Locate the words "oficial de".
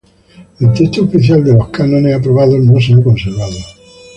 1.03-1.53